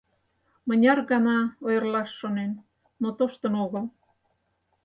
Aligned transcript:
Мыняр 0.67 0.99
гана 1.11 1.37
ойырлаш 1.65 2.09
шонен, 2.19 2.51
но 3.01 3.07
тоштын 3.17 3.53
огыл. 3.65 3.85